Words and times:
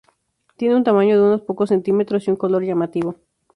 Tiene 0.57 0.75
un 0.75 0.83
tamaño 0.83 1.15
de 1.15 1.21
unos 1.27 1.41
pocos 1.41 1.69
centímetros 1.69 2.25
y 2.27 2.31
un 2.31 2.35
color 2.35 2.63
llamativo. 2.63 3.19